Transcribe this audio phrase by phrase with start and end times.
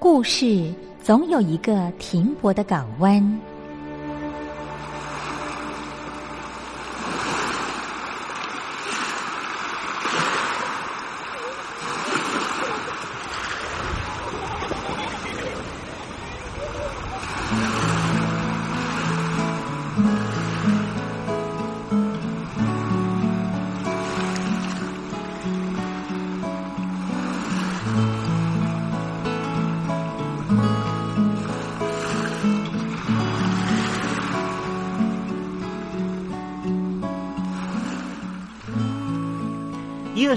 [0.00, 3.40] 故事总有一个停泊的港湾。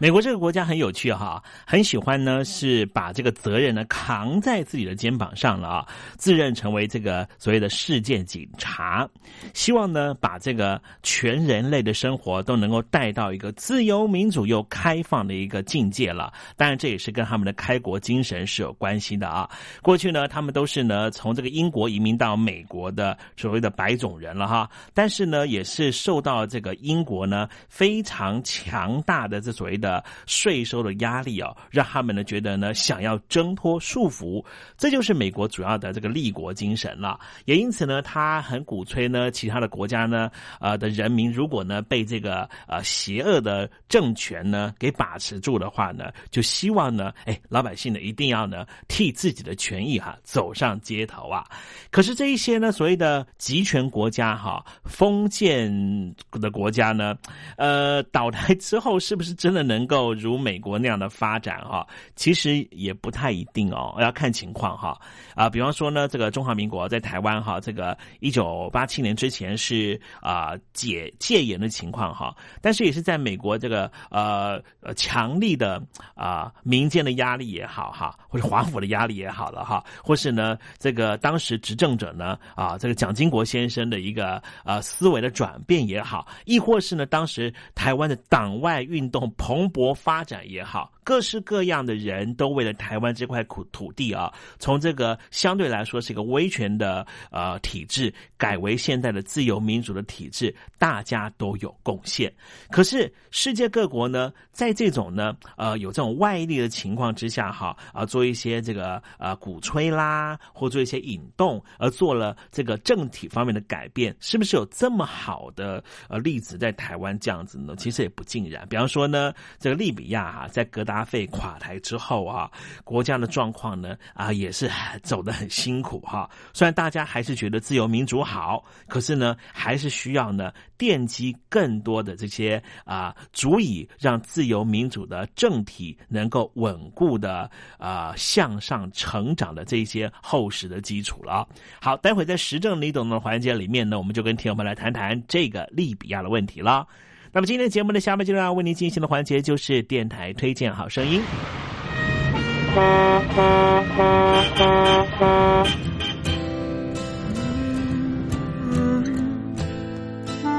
[0.00, 9.08] 美国这个国家很有趣哈，很喜欢呢是把这个责任呢扛在自己的肩膀上了啊，自认成为这个所谓的世界警察，
[9.54, 16.32] 希望呢把这个全人类的生活都能够带到一个自由民主又开放的一个境界了。
[16.56, 19.50] 当然，这也是跟他们的开国精神是有关系的啊。
[19.82, 29.87] 过去呢，他们都是呢从这个英国移民到美国的所谓的白种人了哈，但是呢也是受到这个英国呢非常强大的这所谓的。
[29.88, 34.44] 的税收的压力哦，让他们呢觉得呢想要挣脱束缚，
[34.76, 37.18] 这就是美国主要的这个立国精神了。
[37.46, 40.30] 也因此呢，他很鼓吹呢，其他的国家呢，
[40.60, 51.46] 呃的人民如果呢被这个呃邪恶的政权呢给把持住的话呢，就希望呢，哎，老百姓呢一定要呢替自己的权益哈走上街头啊。
[51.90, 57.16] 可是这一些呢所谓的集权国家哈，封建的国家呢，
[57.56, 59.77] 呃倒台之后是不是真的能？
[59.78, 61.86] 能够如美国那样的发展哈，
[62.16, 65.00] 其实也不太一定哦，要看情况哈
[65.36, 65.48] 啊。
[65.48, 75.80] 比方说呢，这个中华民国在台湾哈，这个一九八七年之前是啊解戒严的情况哈，但是也是在美国这个呃呃强力的
[76.16, 89.67] 啊民间的压力也好哈，或者华府的压力也好了哈，或是呢这个当时执政者呢啊这个蒋经国先生的一个呃思维的转变也好，亦或是呢当时台湾的党外运动蓬。
[89.68, 90.92] 蓬勃发展也好。
[91.08, 102.30] 各式各样的人都为了台湾这块土土地啊，从这个相对来说是一个威权的呃体制，改为现在的自由民主的体制，大家都有贡献。
[102.70, 117.74] 可是世界各国呢，在这种呢呃有这种外力的情况之下哈啊，做一些这个呃鼓吹啦，或做一些引动，而做了这个政体方面的改变，是不是有这么好的呃例子在台湾这样子呢？
[117.78, 118.68] 其实也不尽然。
[118.68, 120.97] 比方说呢，这个利比亚哈，在格达。
[120.98, 122.50] 阿费垮台之后啊，
[122.82, 124.68] 国家的状况呢啊也是
[125.02, 126.28] 走得很辛苦哈。
[126.52, 137.48] 虽然大家还是觉得自由民主好，可是呢还是需要呢奠基更多的这些啊足以让自由民主的政体能够稳固的
[137.78, 141.46] 啊向上成长的这些厚实的基础了。
[141.80, 146.86] 好，待会在时政你懂的环节里面呢，我们就跟听友们来谈谈这个利比亚的问题了。
[147.32, 151.20] 那么今天节目的下面就要为您进行的环节就是电台推荐好声音。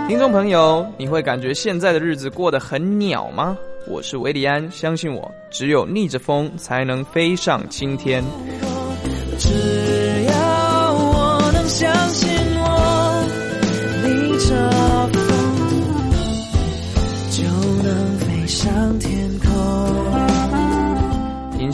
[0.07, 3.57] 听众朋友，你会感觉现在的日子过得很鸟吗？
[3.87, 8.23] 我是维里安，相信我，只有逆着风才能飞上青天。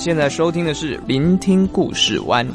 [0.05, 2.47] 现在收听的是《聆听故事湾》。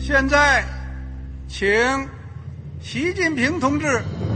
[0.00, 0.64] 现在
[1.46, 1.68] 请
[2.80, 4.00] 习近平同志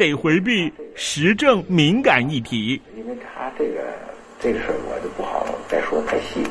[0.00, 3.84] 得回避时政敏感议题，因为他这个
[4.40, 6.42] 这个事儿我就不好再说太细。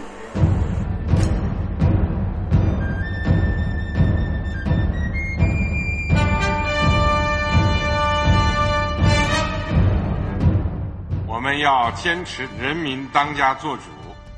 [11.26, 13.82] 我们要坚持人民当家作主，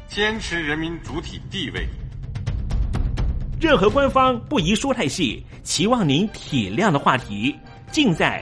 [0.08, 1.86] 坚持人民主体地位。
[3.60, 7.54] 任何官方不宜说太细，期望您体谅的话题，
[7.92, 8.42] 尽在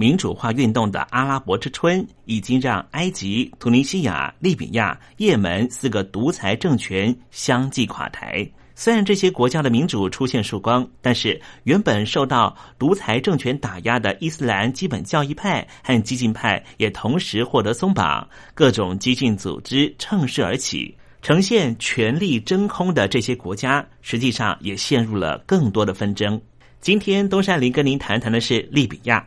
[0.00, 8.48] 民主化运动的阿拉伯之春已经让埃及、突尼西亚、利比亚、也门四个独裁政权相继垮台。
[8.74, 26.40] 虽然这些国家的民主出现曙光，但是原本受到独裁政权打压的伊斯兰基本教义派和激进派也同时获得松绑，各种激进组织乘势而起，呈现权力真空的这些国家，实际上也陷入了更多的纷争。
[26.80, 29.22] 今天东山林跟您谈谈的是利比亚。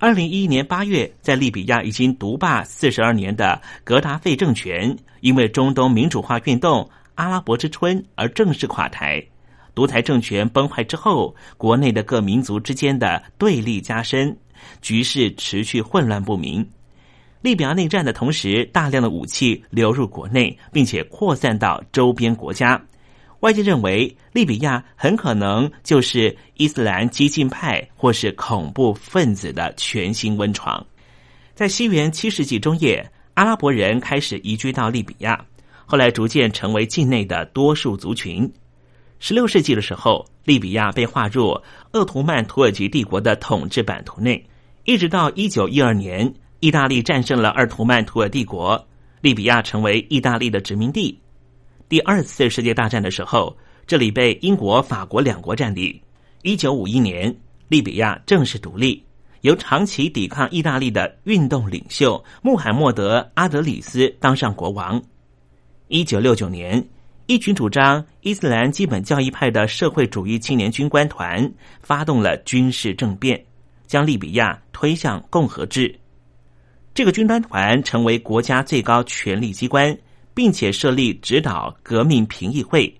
[0.00, 9.20] 二零一一年八月，在利比亚已经独霸四十二年的格达费政权，因为中东民主化运动“阿拉伯之春”而正式垮台。
[9.74, 14.36] 独裁政权崩坏之后，国内的各民族之间的对立加深，
[14.80, 16.64] 局势持续混乱不明。
[17.42, 22.80] 利比亚内战的同时，大量的武器流入国内，并且扩散到周边国家。
[23.40, 30.84] 外界认为，利比亚很可能就是伊斯兰激进派或是恐怖分子的全新温床。
[31.54, 35.44] 在西元七世纪中叶，阿拉伯人开始移居到利比亚，
[35.86, 38.52] 后来逐渐成为境内的多数族群。
[39.20, 41.60] 十六世纪的时候，利比亚被划入
[41.92, 44.44] 鄂图曼土耳其帝国的统治版图内，
[44.84, 48.84] 一直到一九一二年，意大利战胜了鄂图曼土耳帝国，
[49.20, 51.20] 利比亚成为意大利的殖民地。
[51.88, 55.98] 第二次世界大战的时候，这里被英国、法国两国占领。
[56.42, 57.34] 一九五一年，
[57.68, 59.02] 利比亚正式独立，
[59.40, 65.02] 由长期抵抗意大利的运动领袖穆罕默德·阿德里斯当上国王。
[65.86, 66.86] 一九六九年，
[67.24, 73.42] 一群主张伊斯兰基本教义派的社会主义青年军官团发动了军事政变，
[73.86, 75.98] 将利比亚推向共和制。
[76.92, 79.96] 这个军官团成为国家最高权力机关。
[80.38, 82.96] 并且设立指导革命评议会，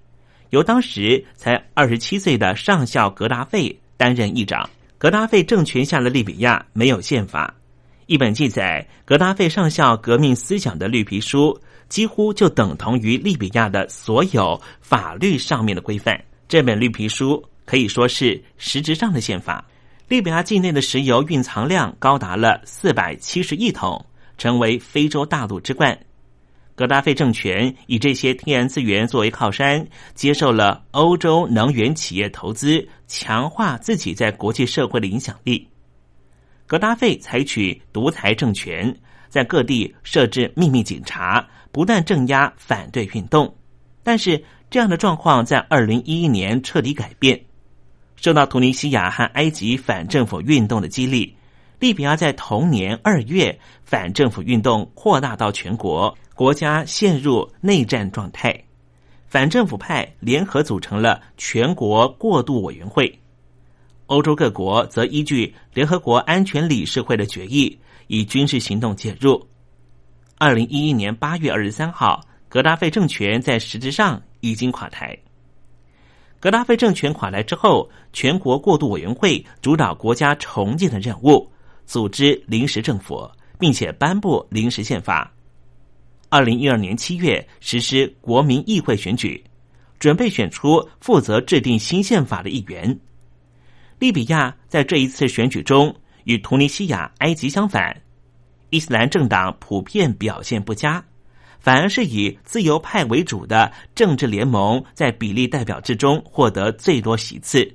[0.51, 4.69] 由当时才二十七岁的上校格达费担任议长。
[4.99, 7.55] 格达费政权下的利比亚没有宪法，
[8.07, 11.57] 一本记载格达费上校革命思想的绿皮书，
[11.89, 16.21] 几乎就等同于利比亚的所有法律上面的规范。
[16.49, 19.65] 这本绿皮书可以说是实质上的宪法。
[20.09, 24.05] 利比亚境内的石油蕴藏量高达了四百七十亿桶，
[24.37, 25.97] 成为非洲大陆之冠。
[26.79, 35.67] 格达费政权以这些天然资源作为靠山，接受了欧洲能源企业投资，强化自己在国际社会的影响力。
[36.69, 38.97] 格达费采取独裁政权，
[39.29, 43.53] 在各地设置秘密警察，不断镇压反对运动。
[44.05, 47.41] 但是，这样的状况在二零一一年彻底改变。
[48.15, 51.35] 受到突尼西亚和埃及反政府运动的激励，
[51.81, 56.17] 利比亚在同年二月反政府运动扩大到全国。
[56.39, 58.57] 国家陷入内战状态，
[59.27, 63.13] 反政府派联合组成了全国过渡委员会。
[64.07, 67.77] 欧洲各国则依据联合国安全理事会的决议，
[68.07, 69.45] 以军事行动介入。
[70.37, 75.19] 二零一一年八月二十三号，格达费政权在实质上已经垮台。
[76.39, 81.51] 格达费政权垮台之后，全国过渡委员会主导国家重建的任务，
[81.85, 83.29] 组织临时政府，
[83.59, 85.35] 并且颁布临时宪法。
[86.31, 89.43] 二零一二年七月实施国民议会选举，
[89.99, 92.99] 准备选出负责制定新宪法的议员。
[93.99, 95.95] 利比亚在这一次选举中
[96.25, 98.01] 与突尼西亚、埃及相反，
[98.71, 101.03] 伊斯兰政党普遍表现不佳，
[101.59, 107.75] 反而是以自由派为主的政治联盟在比例代表制中获得最多席次。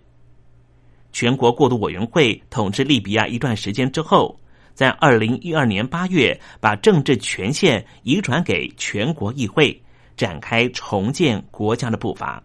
[1.12, 4.40] 全国过渡委员会统治利比亚一段时间之后，
[4.74, 9.82] 在二零一二年八月把政治权限移转给全国议会，
[10.18, 12.44] 展开重建国家的步伐。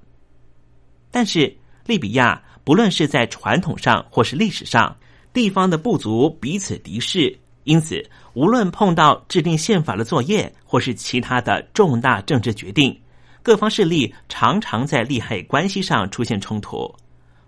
[1.10, 1.56] 但是
[1.86, 2.42] 利比亚。
[2.64, 4.94] 不论是在传统上或是历史上，
[5.32, 12.94] 地方的部族彼此敌视，因此无论碰到制定宪法的作业或是其他的重大政治决定，
[13.42, 16.94] 各方势力常常在利害关系上出现冲突。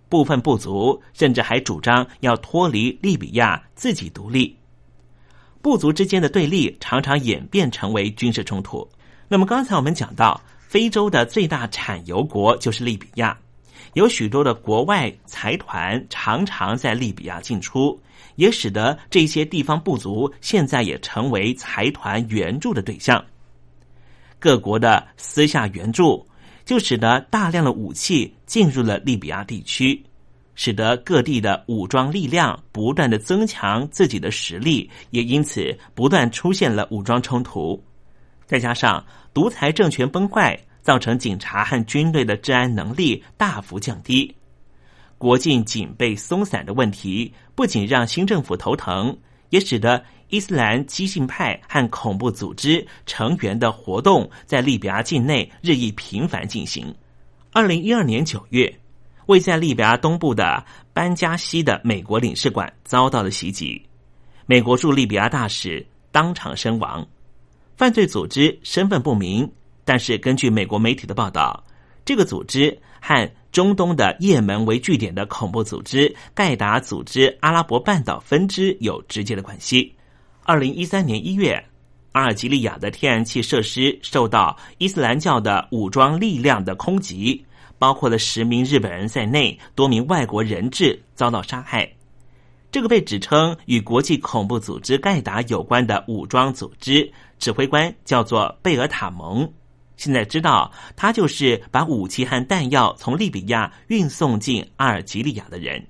[0.08, 4.56] 部分部族甚至还主张要脱离利比亚自己独立。
[5.62, 8.88] 部族之间的对立常常演变成为军事冲突。
[9.28, 13.36] 那么刚才我们讲到，非洲的最大产油国就是利比亚。
[13.94, 18.00] 有许多的国外财团常常在利比亚进出，
[18.36, 23.24] 也使得这些地方部族现在也成为财团援助的对象。
[24.38, 26.24] 各国的私下援助，
[26.64, 30.00] 就使得大量的武器进入了利比亚地区，
[30.54, 37.82] 使得各地的武装力量不断的增强自己的实力，也因此不断出现了武装冲突。
[38.46, 40.58] 再加上独裁政权崩坏。
[40.82, 44.34] 造成警察和军队的治安能力大幅降低，
[45.18, 49.14] 国境警备松散的问题不仅让新政府头疼，
[49.50, 56.92] 也使得伊斯兰激进派和恐怖组织成员的活动在利比亚境内日益频繁进行。
[57.52, 58.74] 二零一二年九月，
[59.30, 63.80] 位在利比亚东部的班加西的美国领事馆遭到了袭击，
[64.44, 67.06] 美国驻利比亚大使当场身亡，
[67.76, 69.48] 犯罪组织身份不明。
[69.84, 71.64] 但是，根据美国媒体的报道，
[72.04, 79.94] 这个组织和中东的也门为据点的恐怖组织盖达组织阿拉伯半岛分支有直接的关系。
[80.42, 81.64] 二零一三年一月，
[82.12, 87.44] 阿尔及利亚的天然气设施受到伊斯兰教的武装力量的空袭，
[87.80, 91.90] 包括了十名日本人在内多名外国人质遭到杀害。
[92.70, 99.50] 这个被指称与国际恐怖组织盖达有关的武装组织指挥官叫做贝尔塔蒙。
[99.96, 105.84] 现在知道，他就是把武器和弹药从利比亚运送进阿尔及利亚的人。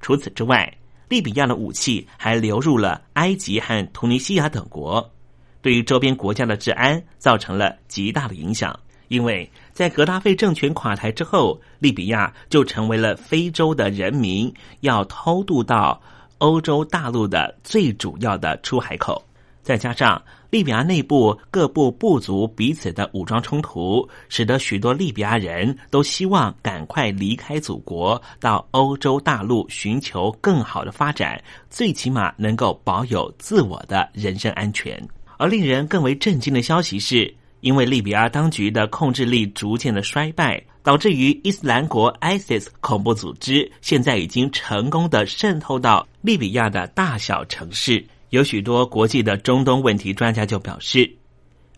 [0.00, 0.72] 除此之外，
[1.08, 5.12] 利比亚的武器还流入了埃及和突尼西亚等国，
[5.60, 8.78] 对于周边国家的治安造成了极大的影响。
[9.12, 16.00] 因为在格达费政权垮台之后，利比亚就成为了非洲的人民要偷渡到
[16.38, 19.22] 欧洲大陆的最主要的出海口。
[19.60, 35.06] 再加上利比亚内部各部部族彼此的武装冲突，使得许多利比亚人都希望赶快离开祖国，到欧洲大陆寻求更好的发展，最起码能够保有自我的人身安全。
[35.36, 48.04] 而令人更为震惊的消息是，因为利比亚当局的控制力逐渐的衰败，导致于伊斯兰国 ISIS 恐怖组织现在已经成功的渗透到利比亚的大小城市。
[48.30, 51.10] 有许多国际的中东问题专家就表示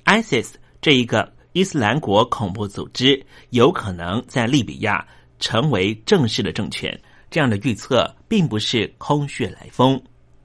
[0.07, 5.07] ，ISIS 这一个伊斯兰国恐怖组织有可能在利比亚
[5.39, 6.99] 成为正式的政权。
[7.31, 10.01] 这样的预测并不是空穴来风，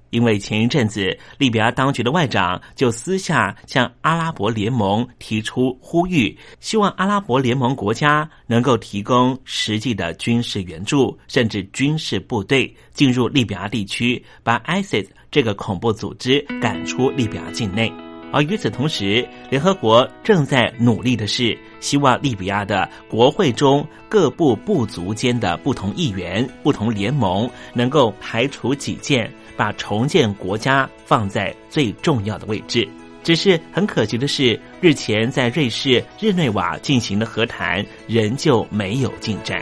[0.09, 15.07] 因为前一阵子利比亚当局的外长就私下向阿拉伯联盟提出呼吁，希望阿拉伯联盟国家能够提供实际的军事援助，甚至军事部队进入利比亚地区，把 ISIS。
[15.31, 17.93] 这个恐怖组织赶出利比亚境内，
[18.31, 32.87] 而与此同时，联合国正在努力的是，希望利比亚的国会中各部部族间的不同议员、不同联盟能够排除己见，把重建国家放在最重要的位置。
[33.25, 39.61] 只是很可惜的是，日前在瑞士日内瓦进行的和谈仍旧没有进展。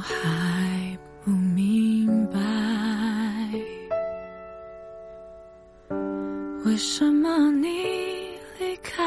[0.00, 2.40] 我还不明白，
[6.64, 7.68] 为什么你
[8.58, 9.04] 离开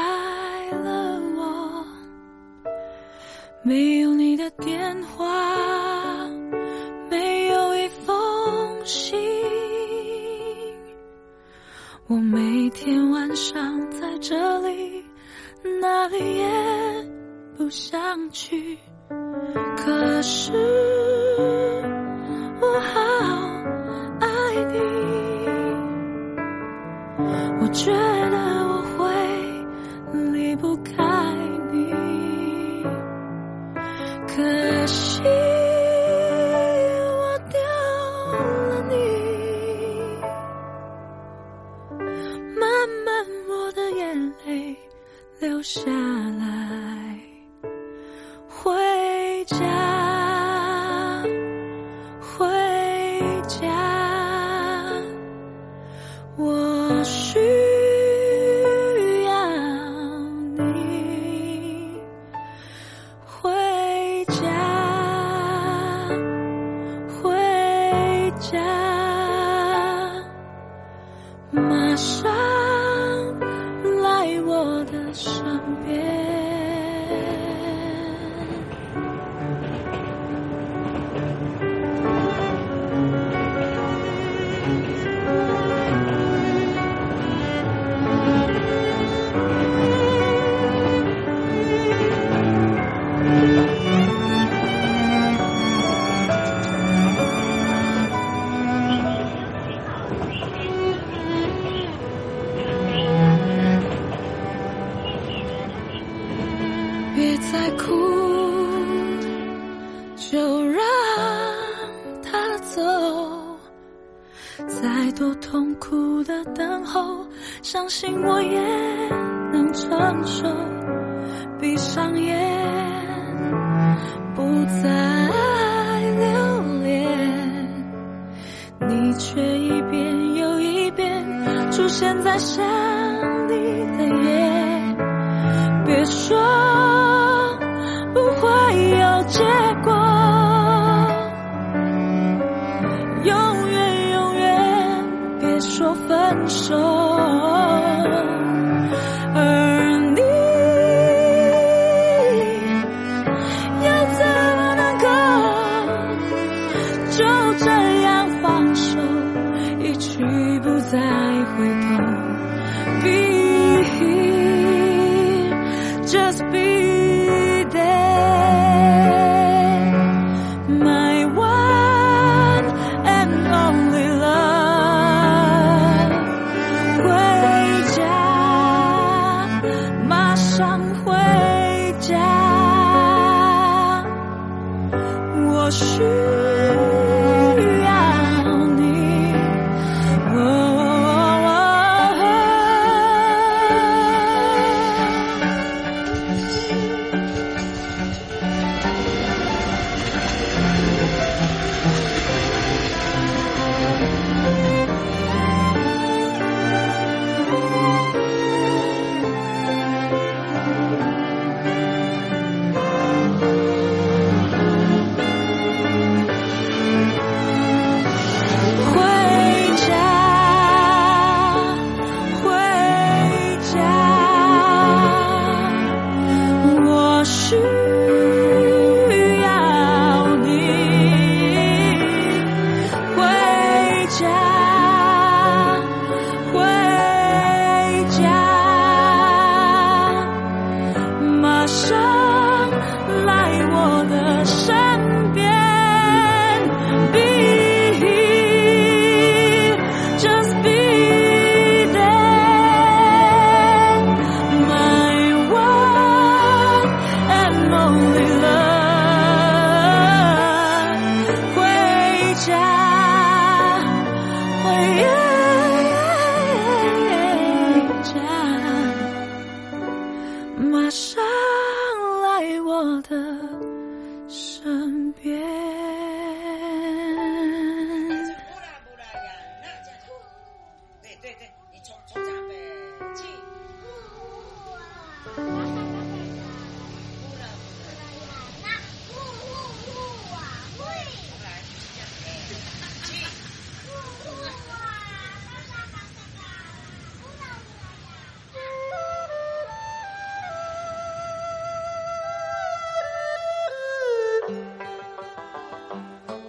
[0.70, 1.84] 了我，
[3.64, 5.26] 没有你的电话，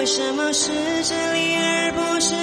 [0.00, 0.70] 为什么是
[1.04, 2.34] 这里而不是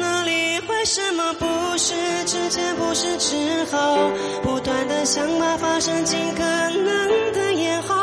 [0.00, 0.58] 那里？
[0.66, 4.10] 为什么不是之前不是之后？
[4.42, 7.94] 不断的想把发生尽可能的延后，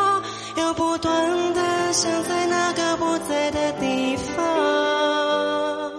[0.56, 5.92] 又不断的想在那个不在的地方。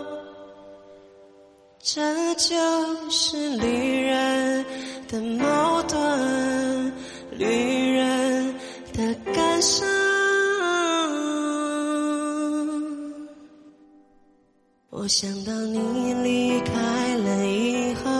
[1.82, 2.00] 这
[2.36, 4.64] 就是旅人
[5.08, 6.92] 的矛盾，
[7.32, 8.54] 旅人
[8.92, 10.01] 的感伤。
[15.02, 18.10] 我想到你离开了以后，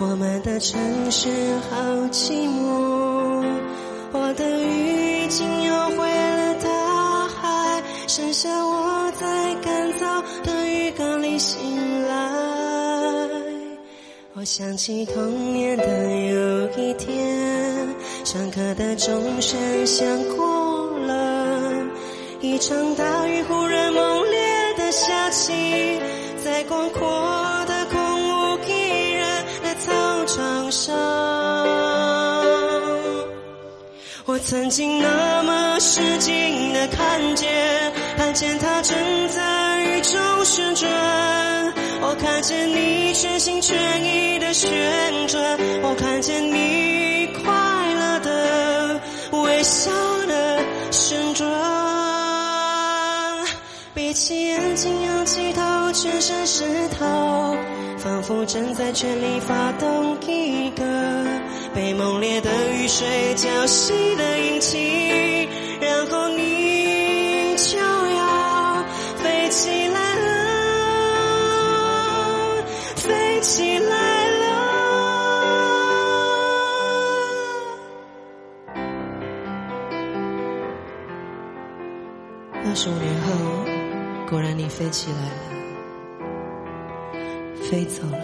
[0.00, 1.30] 我们的城市
[1.70, 1.76] 好
[2.10, 3.44] 寂寞。
[4.10, 13.28] 我的雨已经又回了大海，剩下我在干燥的浴缸里醒来。
[14.34, 17.88] 我想起童年的有一天，
[18.24, 20.04] 上课的钟声响
[20.36, 21.72] 过了，
[22.40, 23.94] 一场大雨忽然
[24.92, 25.52] 下起，
[26.44, 27.00] 在广阔
[27.66, 30.94] 的空无一人的操场上。
[34.26, 38.96] 我曾经那么使劲的看见，看见他正
[39.28, 40.90] 在雨中旋转。
[42.02, 43.74] 我看见你全心全
[44.04, 44.70] 意的旋
[45.26, 49.00] 转，我看见你快乐的
[49.42, 49.90] 微笑
[50.26, 52.01] 的旋转。
[54.12, 57.56] 闭起眼睛，仰起头，全身湿透，
[57.96, 60.84] 仿佛正在全力发动一个
[61.74, 65.48] 被猛烈的雨水浇熄的引擎，
[65.80, 68.84] 然后你就要
[69.16, 70.30] 飞起来了，
[72.96, 74.42] 飞起来了。
[82.64, 83.21] 二十五年，
[84.32, 85.34] 果然你飞起来了，
[87.68, 88.18] 飞走了。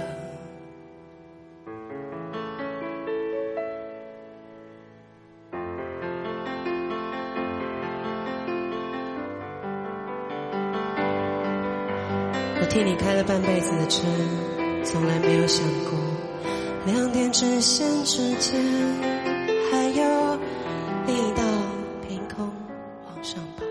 [12.59, 14.07] 我替你开了半辈子的车，
[14.83, 15.92] 从来没有想过，
[16.87, 18.59] 两点直线之间
[19.71, 20.38] 还有
[21.07, 21.42] 另一道
[22.09, 22.51] 凭空
[23.05, 23.67] 往上爬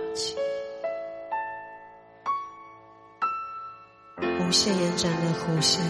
[4.48, 5.82] 无限延展的弧线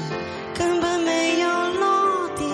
[0.55, 2.49] 根本没有落点。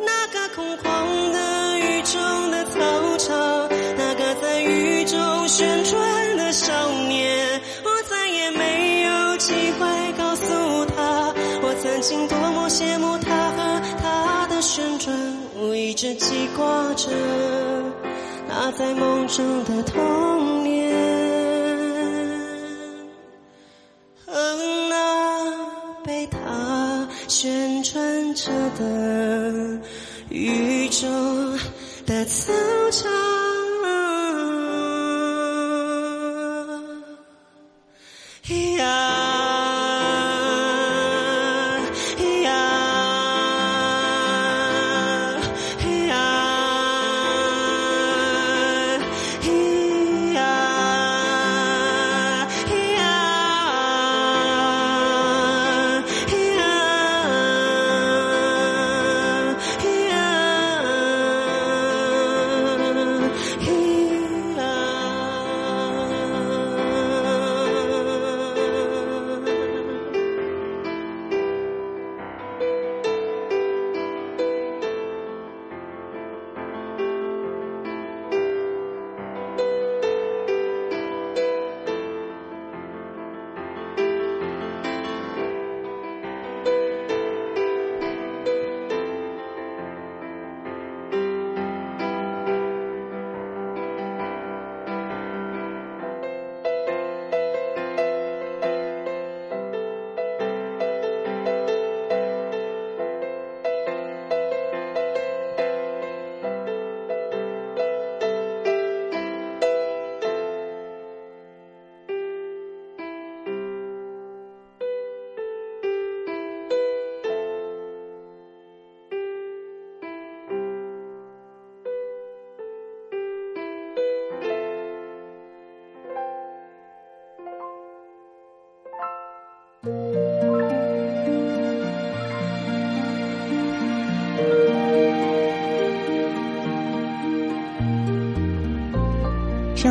[0.00, 6.72] 那个空旷的雨中的操场，那个在雨中旋转的少
[7.06, 15.14] 年，我再也没有机会告诉他，我曾经多么羡慕他和他的旋转。
[15.54, 17.10] 我一直记挂着
[18.48, 20.87] 那在梦中的童年。
[27.68, 29.78] 旋转着的
[30.30, 31.58] 雨中
[32.06, 32.52] 的操
[32.90, 33.47] 场。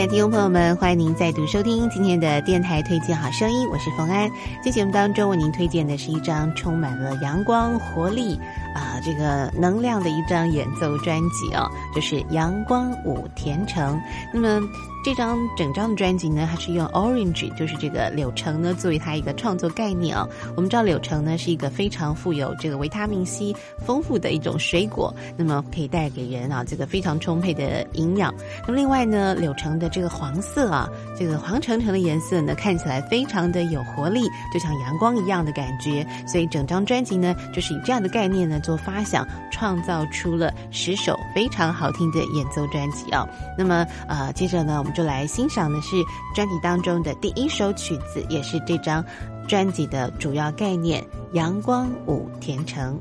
[0.00, 4.30] 的听众朋友们，欢迎您再度收听今天的电台推荐好声音，我是冯安。
[4.64, 8.38] 在节目当中为您推荐的是一张充满了阳光、活力
[8.76, 13.96] 啊，这个能量的一张演奏专辑哦，就是《阳光舞甜橙》。
[14.32, 14.60] 那么
[15.04, 23.54] 这张整张的专辑呢，它是用 orange，就是这个柳橙呢，作为它一个创作概念啊、我们知道柳橙呢是一个非常富有这个维他命 C
[23.86, 28.34] 丰富的一种水果，那么可以带给人啊这个非常充沛的营养。
[28.66, 36.06] 那么另外呢，柳橙的这个黄色啊，这个黄橙橙的颜色呢，看起来非常的有活力，就像阳光一样的感觉。
[36.26, 43.26] 所以整张专辑呢，就是以这样的概念呢做发想，创造出了十首非常好听的演奏专辑啊。
[43.56, 45.96] 那么呃，接着呢，就来欣赏的是
[46.34, 49.04] 专辑当中的第一首曲子，也是这张
[49.46, 53.00] 专辑的主要概念《阳光舞甜橙》。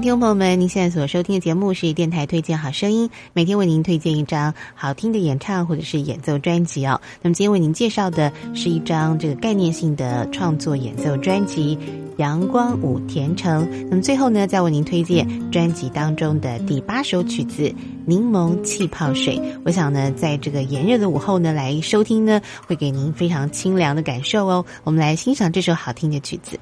[0.00, 6.98] 听众朋友们，您现在所收听的节目是电台推荐好声音，每天为您推荐一张好听的演唱或者是演奏专辑哦。
[7.20, 11.76] 那么今天为您介绍的是一张这个概念性的创作演奏专辑
[12.16, 13.66] 《阳光舞甜橙》。
[13.90, 17.64] 那么最后呢，再为您推荐专辑当中的第八首曲子
[18.06, 19.36] 《柠檬气泡水》。
[19.66, 24.64] 我想呢，在这个炎热的午后呢，来收听呢，会给您非常清凉的感受哦。
[24.82, 26.58] 我们来欣赏这首好听的曲子。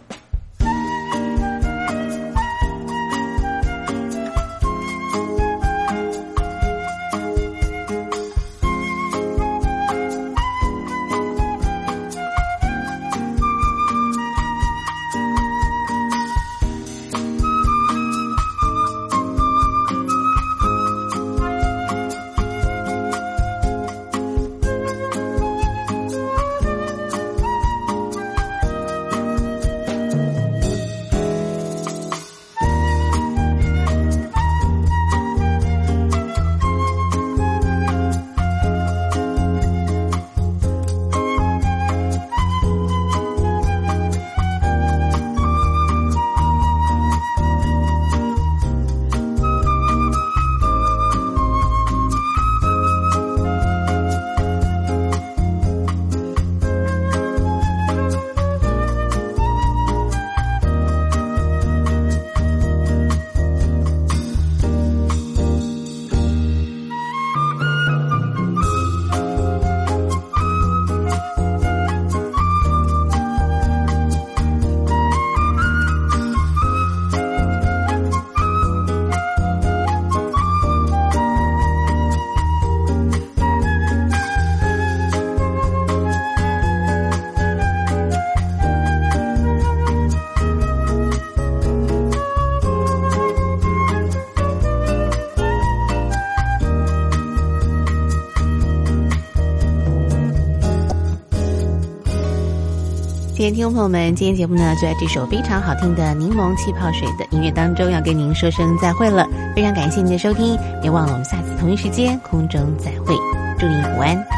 [103.50, 109.26] 听众朋友们，今天节目呢就在这首非常好听的《柠檬气泡水》的音乐当中，要跟您说声再会了。
[109.56, 113.14] 非常感谢您的收听，别忘了我们下次同一时间空中再会。
[113.58, 114.37] 祝您午安。